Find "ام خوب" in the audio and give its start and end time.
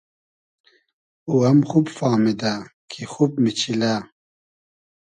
1.49-1.85